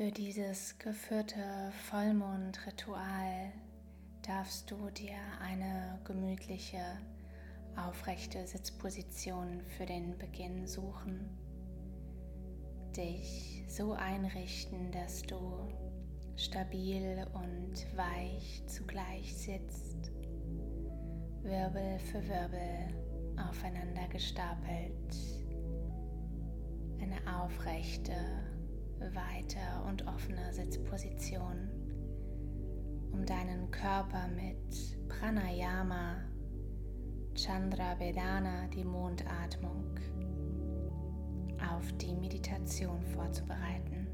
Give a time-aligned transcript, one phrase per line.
[0.00, 1.44] Für dieses geführte
[1.90, 3.52] Vollmondritual
[4.26, 6.80] darfst du dir eine gemütliche,
[7.76, 11.28] aufrechte Sitzposition für den Beginn suchen.
[12.96, 15.68] Dich so einrichten, dass du
[16.34, 20.10] stabil und weich zugleich sitzt,
[21.42, 25.14] Wirbel für Wirbel aufeinander gestapelt,
[27.02, 28.49] eine aufrechte,
[29.00, 31.68] weite und offene Sitzposition,
[33.12, 36.16] um deinen Körper mit Pranayama,
[37.34, 39.98] Chandra Vedana, die Mondatmung,
[41.72, 44.06] auf die Meditation vorzubereiten.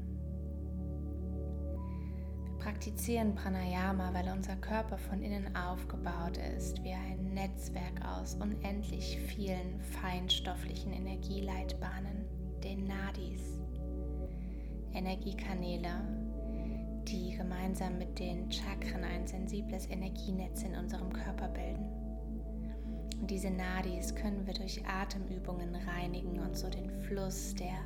[2.45, 9.17] Wir praktizieren Pranayama, weil unser Körper von innen aufgebaut ist wie ein Netzwerk aus unendlich
[9.27, 12.25] vielen feinstofflichen Energieleitbahnen,
[12.63, 13.56] den Nadis.
[14.97, 16.01] Energiekanäle,
[17.07, 21.85] die gemeinsam mit den Chakren ein sensibles Energienetz in unserem Körper bilden.
[23.19, 27.77] Und diese Nadis können wir durch Atemübungen reinigen und so den Fluss der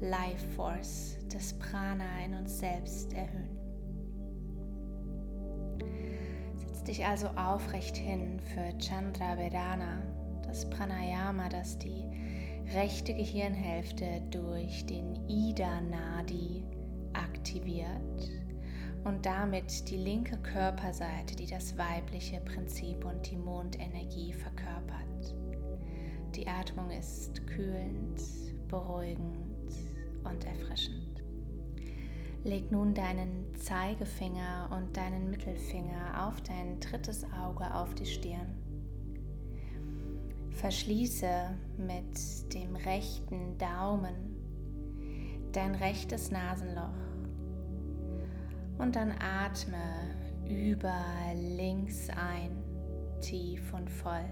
[0.00, 3.58] Life Force des Prana in uns selbst erhöhen.
[6.54, 10.02] Setz dich also aufrecht hin für Chandra Vedana,
[10.46, 12.04] das Pranayama, das die
[12.74, 16.64] rechte Gehirnhälfte durch den Ida Nadi
[17.12, 18.30] aktiviert
[19.04, 25.34] und damit die linke Körperseite, die das weibliche Prinzip und die Mondenergie verkörpert.
[26.34, 28.20] Die Atmung ist kühlend,
[28.68, 29.72] beruhigend
[30.24, 31.22] und erfrischend.
[32.42, 38.55] Leg nun deinen Zeigefinger und deinen Mittelfinger auf dein drittes Auge auf die Stirn.
[40.56, 44.14] Verschließe mit dem rechten Daumen
[45.52, 46.96] dein rechtes Nasenloch
[48.78, 49.76] und dann atme
[50.48, 50.98] über
[51.34, 52.56] links ein,
[53.20, 54.24] tief und voll.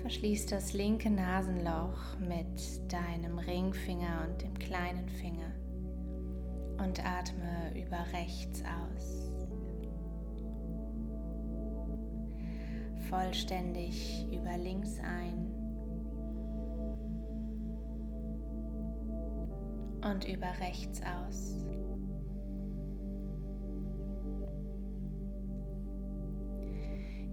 [0.00, 5.52] Verschließ das linke Nasenloch mit deinem Ringfinger und dem kleinen Finger
[6.84, 9.25] und atme über rechts aus.
[13.08, 15.52] Vollständig über links ein
[20.02, 21.54] und über rechts aus.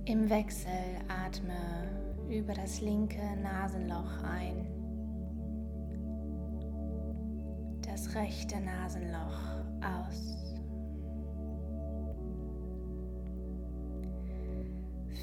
[0.05, 0.69] Im Wechsel
[1.07, 1.87] atme
[2.29, 4.67] über das linke Nasenloch ein,
[7.81, 9.39] das rechte Nasenloch
[9.81, 10.52] aus.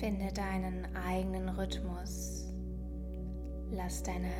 [0.00, 2.46] Finde deinen eigenen Rhythmus.
[3.70, 4.32] Lass deine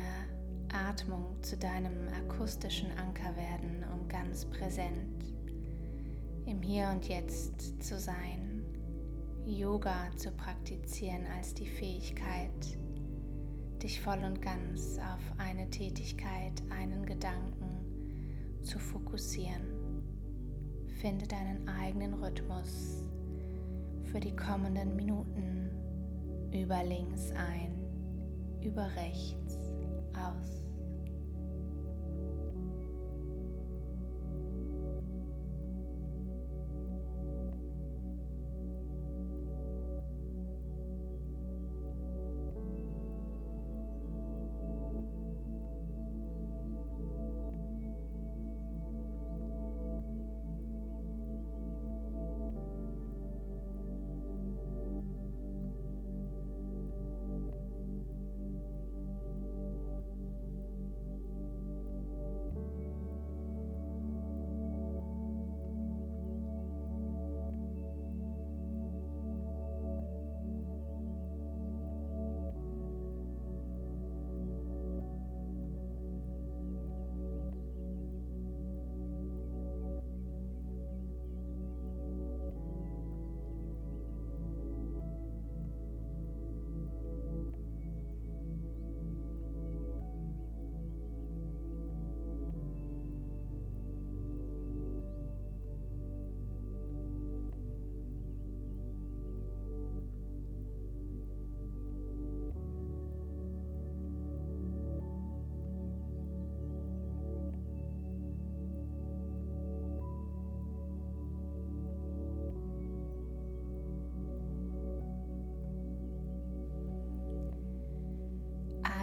[0.73, 5.23] Atmung zu deinem akustischen Anker werden, um ganz präsent
[6.47, 8.65] im Hier und Jetzt zu sein.
[9.45, 12.79] Yoga zu praktizieren als die Fähigkeit,
[13.83, 19.61] dich voll und ganz auf eine Tätigkeit, einen Gedanken zu fokussieren.
[20.99, 23.03] Finde deinen eigenen Rhythmus
[24.11, 25.69] für die kommenden Minuten
[26.51, 27.73] über links ein,
[28.61, 29.57] über rechts
[30.13, 30.60] aus.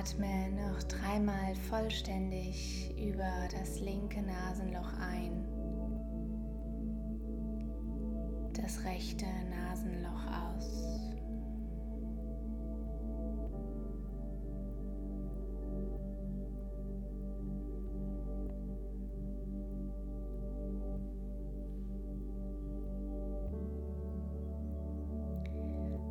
[0.08, 5.44] Atme noch dreimal vollständig über das linke Nasenloch ein,
[8.54, 10.84] das rechte Nasenloch aus.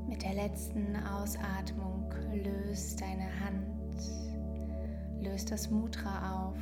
[0.07, 3.76] Mit der letzten Ausatmung löst deine Hand,
[5.21, 6.57] löst das Mudra auf,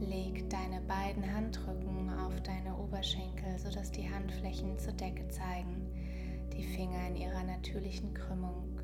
[0.00, 5.86] leg deine beiden Handrücken auf deine Oberschenkel, sodass die Handflächen zur Decke zeigen,
[6.52, 8.80] die Finger in ihrer natürlichen Krümmung.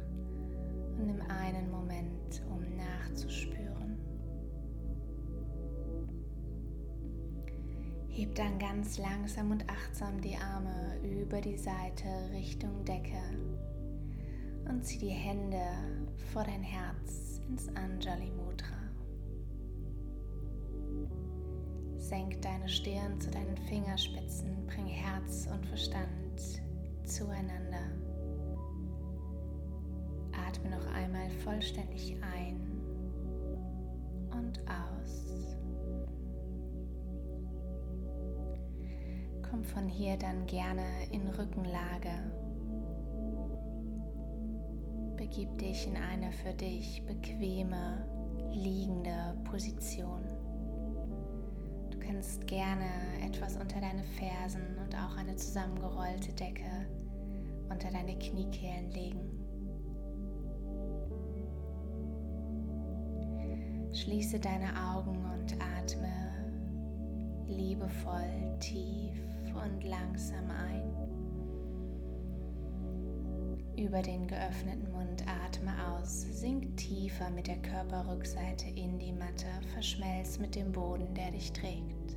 [0.99, 3.99] Und nimm einen Moment, um nachzuspüren.
[8.09, 13.21] Heb dann ganz langsam und achtsam die Arme über die Seite Richtung Decke
[14.69, 15.63] und zieh die Hände
[16.33, 18.67] vor dein Herz ins Anjali Mudra.
[21.99, 26.63] Senk deine Stirn zu deinen Fingerspitzen, bring Herz und Verstand
[27.05, 27.91] zueinander.
[30.49, 32.61] Atme noch einmal vollständig ein
[34.31, 35.57] und aus.
[39.49, 42.46] Komm von hier dann gerne in Rückenlage
[45.29, 48.07] begib dich in eine für dich bequeme,
[48.53, 50.23] liegende Position.
[51.91, 52.87] Du kannst gerne
[53.25, 56.87] etwas unter deine Fersen und auch eine zusammengerollte Decke
[57.69, 59.19] unter deine Kniekehlen legen.
[63.93, 66.13] Schließe deine Augen und atme
[67.49, 69.19] liebevoll, tief
[69.55, 70.96] und langsam ein.
[73.77, 80.39] Über den geöffneten Mund atme aus, sink tiefer mit der Körperrückseite in die Matte, verschmelz
[80.39, 82.17] mit dem Boden, der dich trägt.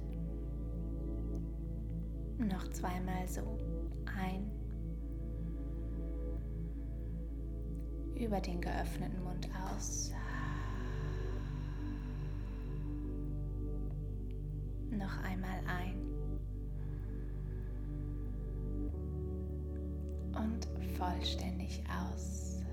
[2.38, 3.42] Noch zweimal so.
[4.18, 4.50] Ein.
[8.16, 10.14] Über den geöffneten Mund aus.
[14.92, 15.99] Noch einmal ein.
[21.20, 22.64] Vollständig aus.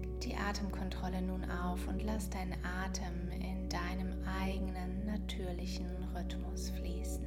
[0.00, 2.54] Gib die Atemkontrolle nun auf und lass deinen
[2.84, 7.26] Atem in deinem eigenen natürlichen Rhythmus fließen.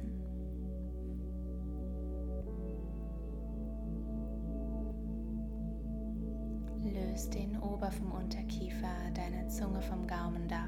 [6.82, 10.66] Löst den Ober vom Unterkiefer, deine Zunge vom Gaumendach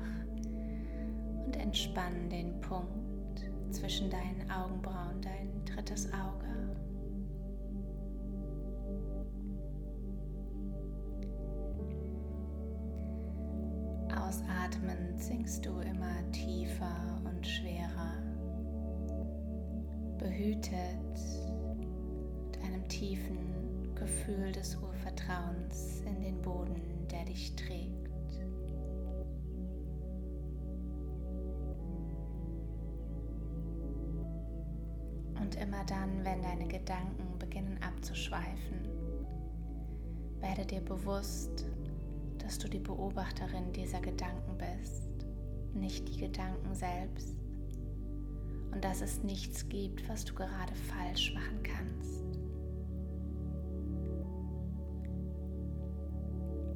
[1.47, 3.04] und entspann den Punkt
[3.75, 6.45] zwischen deinen Augenbrauen, dein drittes Auge.
[14.17, 18.23] Ausatmend sinkst du immer tiefer und schwerer,
[20.19, 21.19] behütet
[22.47, 28.04] mit einem tiefen Gefühl des Urvertrauens in den Boden, der dich trägt.
[35.57, 38.89] Immer dann, wenn deine Gedanken beginnen abzuschweifen,
[40.41, 41.65] werde dir bewusst,
[42.39, 45.27] dass du die Beobachterin dieser Gedanken bist,
[45.75, 47.35] nicht die Gedanken selbst
[48.73, 52.25] und dass es nichts gibt, was du gerade falsch machen kannst.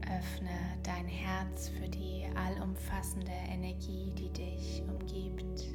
[0.02, 0.50] Öffne
[0.82, 5.66] dein Herz für die allumfassende Energie, die dich umgibt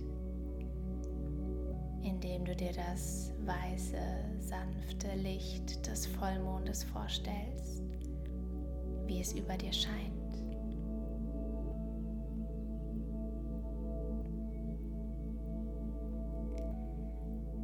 [2.14, 3.98] indem du dir das weiße,
[4.40, 7.82] sanfte Licht des Vollmondes vorstellst,
[9.08, 10.14] wie es über dir scheint.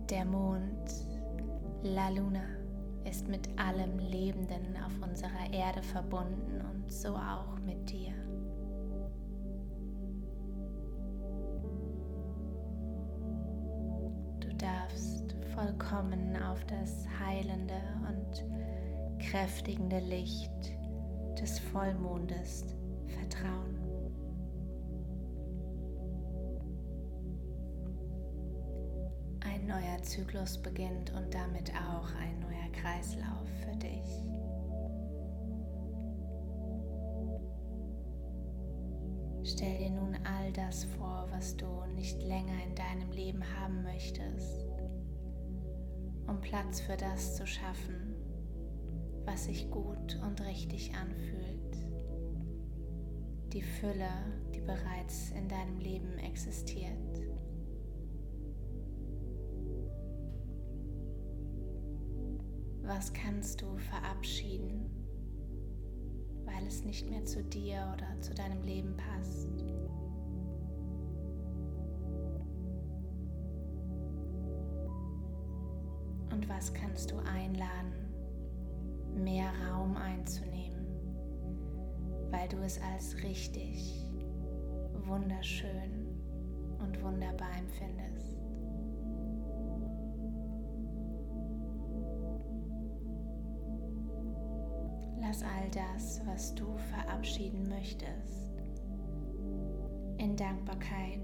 [0.10, 1.06] Der Mond,
[1.84, 2.42] La Luna,
[3.06, 8.29] ist mit allem Lebenden auf unserer Erde verbunden und so auch mit dir.
[15.70, 20.52] Vollkommen auf das heilende und kräftigende Licht
[21.40, 22.66] des Vollmondes
[23.08, 23.78] vertrauen.
[29.42, 34.26] Ein neuer Zyklus beginnt und damit auch ein neuer Kreislauf für dich.
[39.44, 44.69] Stell dir nun all das vor, was du nicht länger in deinem Leben haben möchtest
[46.30, 48.14] um Platz für das zu schaffen,
[49.26, 51.78] was sich gut und richtig anfühlt.
[53.52, 54.10] Die Fülle,
[54.54, 56.94] die bereits in deinem Leben existiert.
[62.84, 64.90] Was kannst du verabschieden,
[66.46, 69.50] weil es nicht mehr zu dir oder zu deinem Leben passt?
[76.40, 77.92] Und was kannst du einladen,
[79.14, 80.88] mehr Raum einzunehmen,
[82.32, 84.06] weil du es als richtig,
[85.06, 86.08] wunderschön
[86.80, 88.38] und wunderbar empfindest?
[95.20, 98.54] Lass all das, was du verabschieden möchtest,
[100.18, 101.20] in Dankbarkeit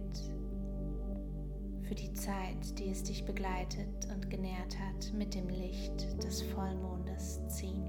[1.87, 7.41] für die Zeit, die es dich begleitet und genährt hat, mit dem Licht des Vollmondes
[7.47, 7.87] ziehen.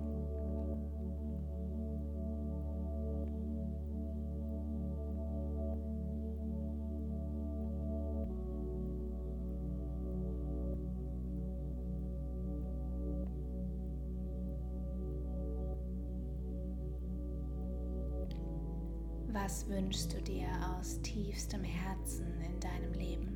[19.33, 23.36] Was wünschst du dir aus tiefstem Herzen in deinem Leben?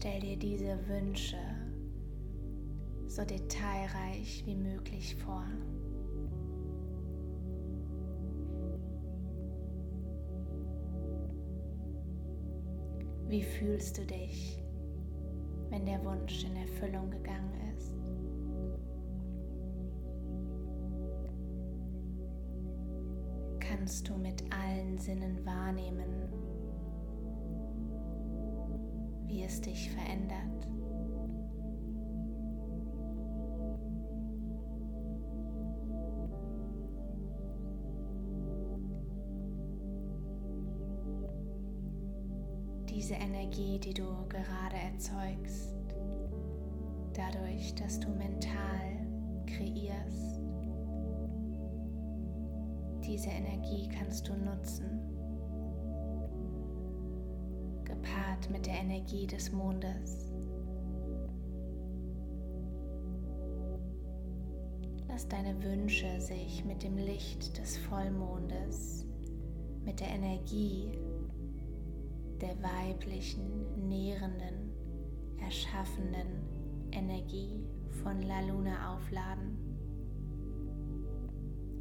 [0.00, 1.38] Stell dir diese Wünsche
[3.08, 5.42] so detailreich wie möglich vor.
[13.26, 14.62] Wie fühlst du dich,
[15.70, 17.92] wenn der Wunsch in Erfüllung gegangen ist?
[23.58, 26.37] Kannst du mit allen Sinnen wahrnehmen,
[29.48, 30.38] es dich verändert.
[42.90, 45.74] Diese Energie, die du gerade erzeugst,
[47.14, 49.06] dadurch, dass du mental
[49.46, 50.40] kreierst,
[53.02, 55.17] diese Energie kannst du nutzen,
[58.50, 60.32] mit der Energie des Mondes.
[65.08, 69.04] Lass deine Wünsche sich mit dem Licht des Vollmondes,
[69.84, 70.98] mit der Energie
[72.40, 74.72] der weiblichen, nährenden,
[75.40, 76.46] erschaffenden
[76.92, 77.64] Energie
[78.02, 79.58] von La Luna aufladen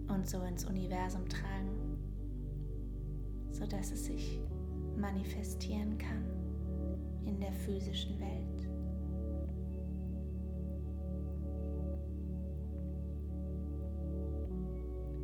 [0.07, 1.99] und so ins Universum tragen,
[3.51, 4.41] sodass es sich
[4.97, 6.36] manifestieren kann
[7.27, 8.69] in der physischen Welt.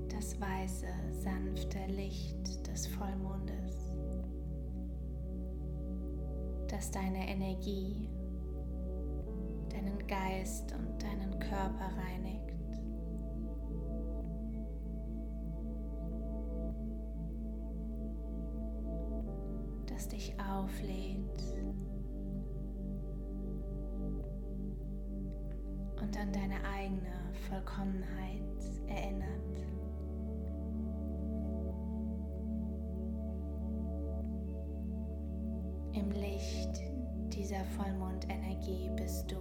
[0.10, 3.98] Das weiße, sanfte Licht des Vollmondes,
[6.67, 8.10] das deine Energie,
[9.69, 12.43] deinen Geist und deinen Körper reinigt.
[20.13, 21.12] dich auflädt
[27.53, 28.41] Vollkommenheit
[28.88, 29.29] erinnert.
[35.91, 36.81] Im Licht
[37.31, 39.38] dieser Vollmondenergie bist du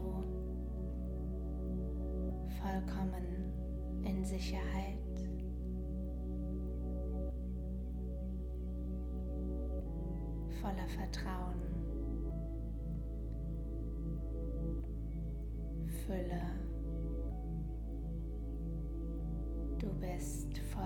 [2.61, 4.99] vollkommen in Sicherheit.
[10.61, 11.61] voller Vertrauen,
[16.07, 16.62] Fülle.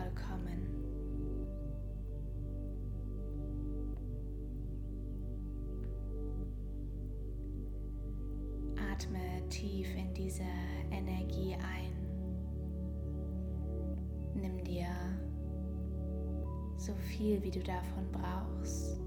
[0.06, 0.66] Vollkommen.
[8.92, 10.42] Atme tief in diese
[10.90, 11.92] Energie ein.
[14.34, 14.86] Nimm dir
[16.76, 19.00] so viel, wie du davon brauchst.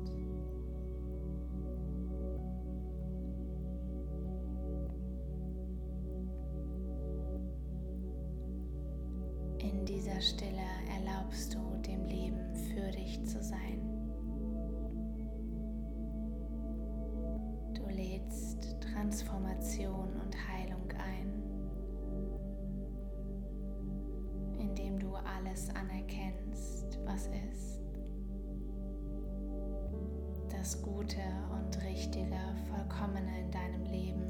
[30.59, 31.21] Das Gute
[31.53, 32.35] und Richtige,
[32.69, 34.23] Vollkommene in deinem Leben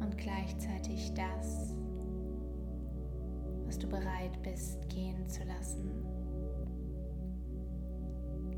[0.00, 1.74] und gleichzeitig das,
[3.64, 5.90] was du bereit bist gehen zu lassen.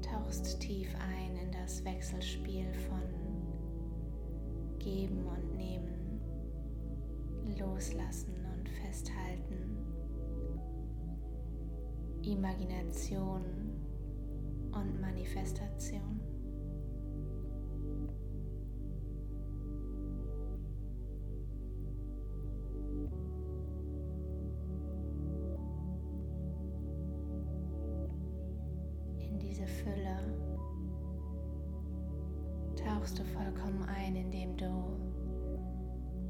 [0.02, 3.02] Tauchst tief ein in das Wechselspiel von
[4.80, 6.20] Geben und Nehmen,
[7.56, 9.76] Loslassen und Festhalten,
[12.24, 13.57] Imagination
[14.80, 16.20] und Manifestation.
[33.08, 34.66] tauchst du vollkommen ein, indem du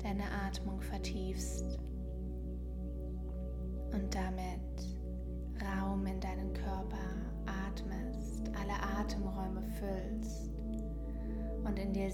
[0.02, 1.78] deine Atmung vertiefst
[3.92, 4.47] und damit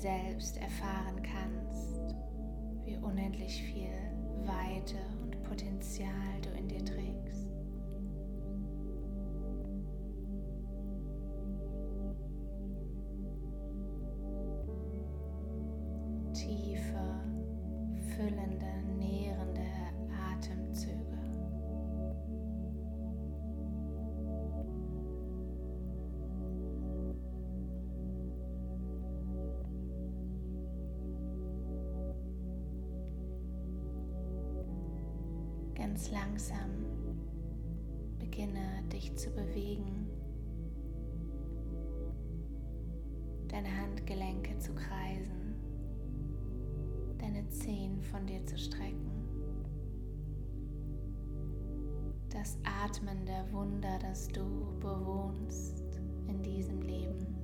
[0.04, 2.14] selbst erfahren kannst,
[2.84, 3.88] wie unendlich viel
[4.44, 7.03] Weite und Potenzial du in dir trägst.
[35.94, 36.70] Ganz langsam
[38.18, 40.10] beginne dich zu bewegen,
[43.46, 45.54] deine Handgelenke zu kreisen,
[47.18, 49.08] deine Zehen von dir zu strecken.
[52.28, 57.36] Das atmende Wunder, das du bewohnst in diesem Leben,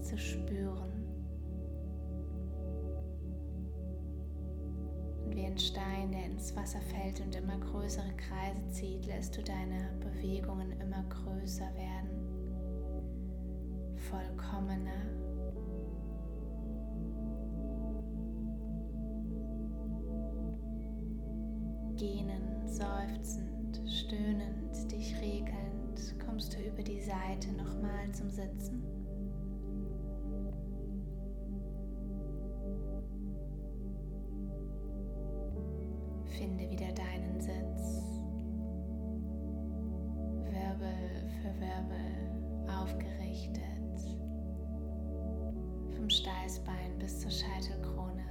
[0.00, 0.91] zu spüren.
[5.34, 9.90] Wie ein Stein, der ins Wasser fällt und immer größere Kreise zieht, lässt du deine
[10.00, 12.10] Bewegungen immer größer werden,
[13.96, 14.90] vollkommener.
[21.96, 28.91] Gähnen, seufzend, stöhnend, dich regelnd, kommst du über die Seite nochmal zum Sitzen.
[36.42, 38.02] Finde wieder deinen Sitz.
[40.42, 43.62] Wirbel für Wirbel aufgerichtet.
[45.94, 48.26] Vom Steißbein bis zur Scheitelkrone.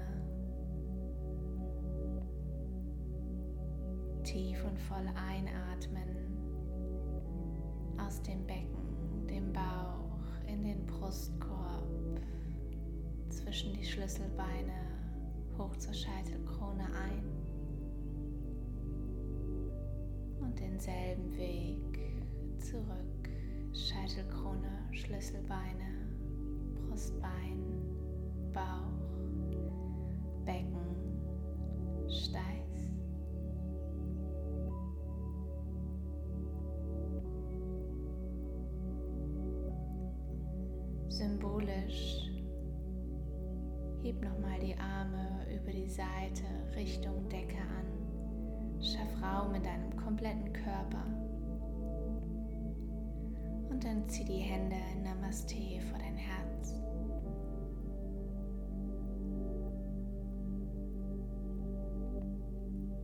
[4.25, 6.37] Tief und voll einatmen.
[7.97, 11.87] Aus dem Becken, dem Bauch, in den Brustkorb.
[13.29, 14.81] Zwischen die Schlüsselbeine
[15.57, 17.30] hoch zur Scheitelkrone ein.
[20.61, 21.99] Denselben Weg
[22.59, 23.29] zurück.
[23.73, 26.07] Scheitelkrone, Schlüsselbeine,
[26.75, 27.63] Brustbein,
[28.53, 28.91] Bauch,
[30.45, 30.95] Becken,
[32.07, 32.61] Steiß.
[41.07, 42.29] Symbolisch
[44.03, 46.43] heb nochmal die Arme über die Seite
[46.75, 48.00] Richtung Decke an.
[48.81, 51.05] Schaff Raum in deinem kompletten Körper.
[53.69, 55.55] Und dann zieh die Hände in Namaste
[55.89, 56.75] vor dein Herz.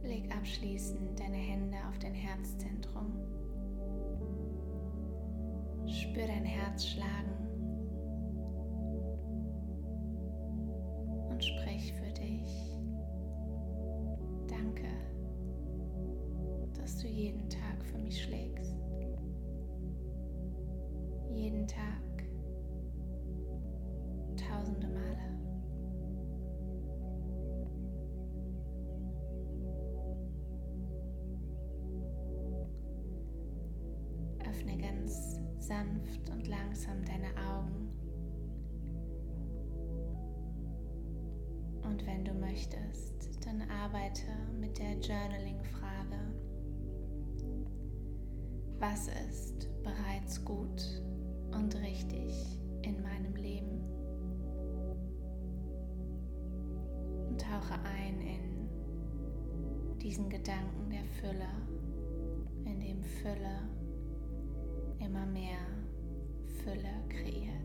[0.04, 3.14] Leg abschließend deine Hände auf dein Herzzentrum.
[5.86, 7.47] Spür dein Herz schlagen.
[18.08, 18.74] Mich schlägst.
[21.30, 22.02] Jeden Tag.
[24.38, 25.18] Tausende Male.
[34.40, 37.90] Öffne ganz sanft und langsam deine Augen.
[41.84, 46.37] Und wenn du möchtest, dann arbeite mit der Journaling-Frage
[48.80, 51.02] was ist bereits gut
[51.52, 53.82] und richtig in meinem Leben.
[57.30, 61.50] Und tauche ein in diesen Gedanken der Fülle,
[62.66, 63.68] in dem Fülle
[65.00, 65.60] immer mehr
[66.64, 67.58] Fülle kreiert.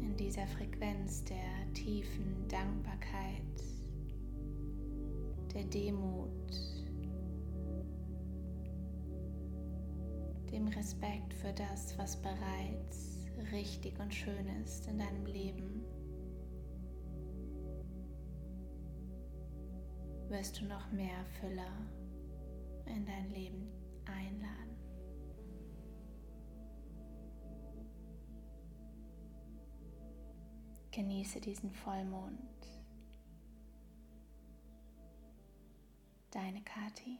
[0.00, 3.75] In dieser Frequenz der tiefen Dankbarkeit,
[5.56, 6.28] der Demut,
[10.52, 15.82] dem Respekt für das, was bereits richtig und schön ist in deinem Leben.
[20.28, 21.66] wirst du noch mehr Fülle
[22.86, 23.68] in dein Leben
[24.04, 24.76] einladen.
[30.90, 32.75] Genieße diesen Vollmond.
[36.30, 37.18] Deine Kati.